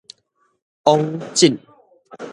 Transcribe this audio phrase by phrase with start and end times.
[0.83, 1.59] 往診